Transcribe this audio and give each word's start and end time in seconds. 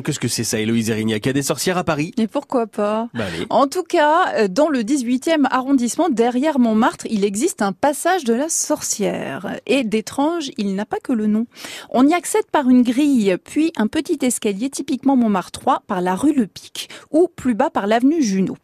Hum, 0.00 0.02
Qu'est-ce 0.02 0.18
que 0.18 0.28
c'est 0.28 0.44
ça, 0.44 0.58
Héloïse 0.58 0.88
Erignac 0.88 1.26
Il 1.26 1.28
y 1.28 1.30
a 1.30 1.34
des 1.34 1.42
sorcières 1.42 1.76
à 1.76 1.84
Paris 1.84 2.12
Et 2.16 2.26
pourquoi 2.26 2.66
pas 2.66 3.08
Bah. 3.12 3.24
En 3.50 3.66
tout 3.66 3.82
cas, 3.82 4.34
euh, 4.34 4.48
dans 4.48 4.70
le 4.70 4.82
18e 4.82 5.46
arrondissement, 5.50 6.08
derrière 6.08 6.58
Montmartre, 6.58 7.06
il 7.10 7.22
existe 7.22 7.60
un 7.60 7.72
passage 7.72 8.24
de 8.24 8.32
la 8.32 8.48
sorcière. 8.48 9.58
Et 9.66 9.84
d'étrange, 9.84 10.50
il 10.56 10.74
n'a 10.74 10.86
pas 10.86 11.00
que 11.02 11.12
le 11.12 11.26
nom. 11.26 11.46
On 11.90 12.08
y 12.08 12.14
accède 12.14 12.46
par 12.50 12.70
une 12.70 12.82
grille, 12.82 13.36
puis 13.44 13.72
un 13.76 13.88
petit 13.88 14.18
escalier 14.22 14.70
typiquement 14.70 15.16
Montmartrois 15.16 15.82
par 15.86 16.00
la 16.00 16.14
rue 16.14 16.32
Le 16.32 16.46
Pic, 16.46 16.88
ou 17.10 17.28
plus 17.28 17.54
bas 17.54 17.68
par 17.68 17.86
l'avenue 17.86 18.22
Junot. 18.22 18.56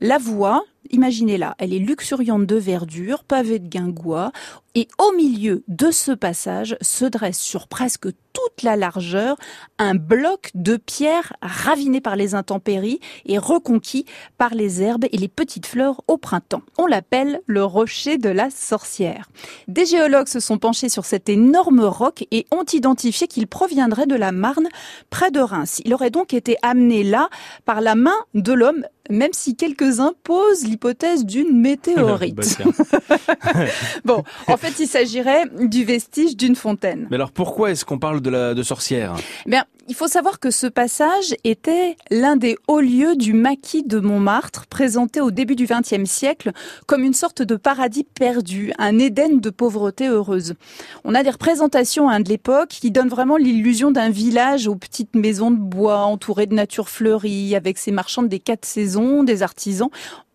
La 0.00 0.18
voie, 0.18 0.64
imaginez-la, 0.90 1.54
elle 1.58 1.72
est 1.72 1.78
luxuriante 1.78 2.46
de 2.46 2.56
verdure, 2.56 3.22
pavée 3.22 3.60
de 3.60 3.68
guingois, 3.68 4.32
et 4.74 4.88
au 4.98 5.16
milieu 5.16 5.64
de 5.68 5.90
ce 5.90 6.12
passage 6.12 6.76
se 6.80 7.04
dresse 7.04 7.38
sur 7.38 7.66
presque 7.68 8.06
toute 8.32 8.62
la 8.62 8.76
largeur 8.76 9.36
un 9.78 9.94
bloc 9.96 10.50
de 10.54 10.76
pierre 10.80 11.32
raviné 11.42 12.00
par 12.00 12.16
les 12.16 12.34
intempéries 12.34 13.00
et 13.26 13.38
reconquis 13.38 14.04
par 14.38 14.54
les 14.54 14.82
herbes 14.82 15.06
et 15.10 15.16
les 15.16 15.28
petites 15.28 15.66
fleurs 15.66 16.02
au 16.08 16.16
printemps. 16.16 16.62
On 16.78 16.86
l'appelle 16.86 17.40
le 17.46 17.64
rocher 17.64 18.18
de 18.18 18.28
la 18.28 18.50
sorcière. 18.50 19.28
Des 19.68 19.86
géologues 19.86 20.28
se 20.28 20.40
sont 20.40 20.58
penchés 20.58 20.88
sur 20.88 21.04
cet 21.04 21.28
énorme 21.28 21.80
roc 21.80 22.26
et 22.30 22.46
ont 22.50 22.64
identifié 22.64 23.28
qu'il 23.28 23.46
proviendrait 23.46 24.06
de 24.06 24.14
la 24.16 24.32
Marne, 24.32 24.68
près 25.10 25.30
de 25.30 25.40
Reims. 25.40 25.80
Il 25.84 25.94
aurait 25.94 26.10
donc 26.10 26.34
été 26.34 26.56
amené 26.62 27.04
là 27.04 27.28
par 27.64 27.80
la 27.80 27.94
main 27.94 28.16
de 28.34 28.52
l'homme, 28.52 28.84
même 29.10 29.32
si 29.32 29.56
quelques-uns 29.56 30.12
posent 30.24 30.64
l'hypothèse 30.64 31.24
d'une 31.24 31.60
météorite. 31.60 32.38
Bah. 32.40 33.64
Bon, 34.04 34.22
en 34.46 34.56
fait, 34.56 34.78
il 34.78 34.86
s'agirait 34.86 35.44
du 35.60 35.84
vestige 35.84 36.36
d'une 36.36 36.56
fontaine. 36.56 37.06
Mais 37.10 37.16
alors 37.16 37.32
pourquoi 37.32 37.70
est-ce 37.70 37.84
qu'on 37.84 37.98
parle 37.98 38.20
de 38.20 38.30
la 38.30 38.54
de 38.54 38.62
sorcière? 38.62 39.14
Bien, 39.46 39.64
il 39.90 39.96
faut 39.96 40.06
savoir 40.06 40.38
que 40.38 40.52
ce 40.52 40.68
passage 40.68 41.34
était 41.42 41.96
l'un 42.12 42.36
des 42.36 42.56
hauts 42.68 42.80
lieux 42.80 43.16
du 43.16 43.32
maquis 43.32 43.82
de 43.82 43.98
Montmartre, 43.98 44.66
présenté 44.68 45.20
au 45.20 45.32
début 45.32 45.56
du 45.56 45.66
XXe 45.66 46.08
siècle 46.08 46.52
comme 46.86 47.02
une 47.02 47.12
sorte 47.12 47.42
de 47.42 47.56
paradis 47.56 48.04
perdu, 48.04 48.72
un 48.78 49.00
Éden 49.00 49.40
de 49.40 49.50
pauvreté 49.50 50.06
heureuse. 50.06 50.54
On 51.02 51.12
a 51.16 51.24
des 51.24 51.30
représentations 51.30 52.08
hein, 52.08 52.20
de 52.20 52.28
l'époque 52.28 52.68
qui 52.68 52.92
donnent 52.92 53.08
vraiment 53.08 53.36
l'illusion 53.36 53.90
d'un 53.90 54.10
village 54.10 54.68
aux 54.68 54.76
petites 54.76 55.16
maisons 55.16 55.50
de 55.50 55.58
bois 55.58 56.02
entourées 56.02 56.46
de 56.46 56.54
nature 56.54 56.88
fleurie, 56.88 57.56
avec 57.56 57.76
ses 57.76 57.90
marchands 57.90 58.22
des 58.22 58.38
quatre 58.38 58.66
saisons, 58.66 58.99
des 59.24 59.42
artisans. 59.42 59.90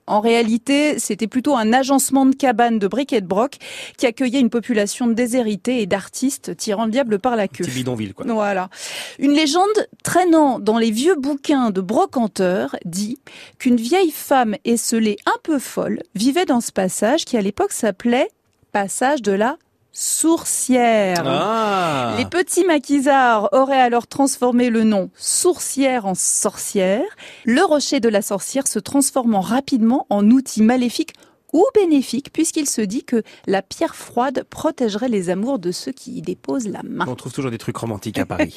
En 0.08 0.20
réalité, 0.20 1.00
c'était 1.00 1.28
plutôt 1.28 1.56
un 1.56 1.74
agencement 1.74 2.28
de 2.28 2.36
cabanes 2.36 2.78
de 2.78 2.88
briques 2.88 3.14
et 3.14 3.22
de 3.22 3.26
broc 3.26 3.58
qui 3.98 4.06
accueillait 4.06 4.40
une 4.40 4.52
population 4.52 5.08
de 5.08 5.14
déshérités 5.14 5.82
et 5.82 5.88
d'artistes 5.88 6.56
tirant 6.56 6.86
le 6.86 6.92
diable 6.92 7.18
par 7.18 7.36
la 7.36 7.48
queue. 7.48 7.64
Petit 7.64 7.72
bidonville 7.72 8.14
quoi. 8.14 8.26
Voilà. 8.28 8.70
Une 9.18 9.32
légende 9.32 9.88
traînant 10.04 10.60
dans 10.60 10.78
les 10.78 10.92
vieux 10.92 11.16
bouquins 11.16 11.72
de 11.72 11.82
brocanteurs 11.82 12.76
dit 12.86 13.18
qu'une 13.58 13.78
vieille 13.78 14.12
femme 14.12 14.56
esselée 14.64 15.18
un 15.26 15.40
peu 15.42 15.58
folle 15.58 16.04
vivait 16.14 16.46
dans 16.46 16.62
ce 16.62 16.72
passage 16.72 17.26
qui 17.26 17.36
à 17.36 17.42
l'époque 17.42 17.72
s'appelait 17.72 18.30
passage 18.72 19.22
de 19.22 19.32
la 19.32 19.58
sourcière. 19.96 21.24
Ah 21.26 22.16
Les 22.18 22.26
petits 22.26 22.66
maquisards 22.66 23.50
auraient 23.54 23.80
alors 23.80 24.08
transformé 24.08 24.70
le 24.70 24.84
nom 24.84 25.10
sourcière 25.16 26.06
en 26.06 26.16
sorcière, 26.16 27.06
le 27.46 27.64
rocher 27.64 28.02
de 28.02 28.10
la 28.10 28.22
sorcière 28.22 28.68
se 28.68 28.78
transformant 28.78 29.40
rapidement 29.40 30.06
en 30.10 30.30
outil 30.30 30.62
maléfique 30.62 31.14
ou 31.56 31.66
bénéfique 31.74 32.34
puisqu'il 32.34 32.68
se 32.68 32.82
dit 32.82 33.06
que 33.06 33.24
la 33.48 33.62
pierre 33.62 33.96
froide 33.96 34.44
protégerait 34.50 35.08
les 35.08 35.30
amours 35.30 35.58
de 35.58 35.72
ceux 35.72 35.94
qui 35.94 36.18
y 36.18 36.22
déposent 36.22 36.68
la 36.68 36.84
main. 36.84 37.06
On 37.08 37.16
trouve 37.16 37.32
toujours 37.32 37.50
des 37.50 37.58
trucs 37.58 37.78
romantiques 37.78 38.20
à 38.20 38.26
Paris. 38.26 38.56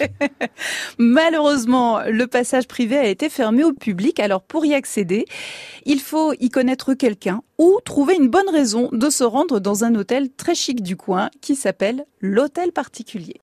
Malheureusement, 0.98 2.00
le 2.02 2.26
passage 2.26 2.66
privé 2.66 2.98
a 2.98 3.06
été 3.06 3.28
fermé 3.28 3.62
au 3.62 3.72
public, 3.72 4.18
alors 4.18 4.42
pour 4.42 4.66
y 4.66 4.74
accéder, 4.74 5.26
il 5.84 6.00
faut 6.00 6.32
y 6.40 6.48
connaître 6.48 6.92
quelqu'un 6.94 7.42
ou 7.56 7.78
trouver 7.84 8.16
une 8.16 8.28
bonne 8.28 8.48
raison 8.50 8.88
de 8.90 9.10
se 9.10 9.22
rendre 9.22 9.60
dans 9.60 9.84
un 9.84 9.94
hôtel 9.94 10.30
très 10.30 10.56
chic 10.56 10.82
du 10.82 10.96
coin 10.96 11.30
qui 11.40 11.54
s'appelle 11.54 12.04
l'hôtel 12.20 12.72
particulier. 12.72 13.36